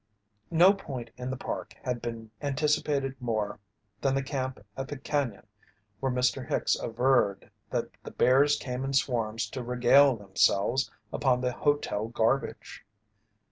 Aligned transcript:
No 0.49 0.73
point 0.73 1.11
in 1.15 1.29
the 1.29 1.37
Park 1.37 1.75
had 1.83 2.01
been 2.01 2.31
anticipated 2.41 3.13
more 3.21 3.59
than 4.01 4.15
the 4.15 4.23
camp 4.23 4.65
at 4.75 4.87
the 4.87 4.97
Cañon 4.97 5.45
where 5.99 6.11
Mr. 6.11 6.49
Hicks 6.49 6.75
averred 6.75 7.51
that 7.69 7.89
the 8.03 8.09
bears 8.09 8.55
came 8.55 8.83
in 8.83 8.93
swarms 8.93 9.47
to 9.51 9.61
regale 9.61 10.15
themselves 10.15 10.89
upon 11.13 11.39
the 11.41 11.51
hotel 11.53 12.07
garbage. 12.07 12.83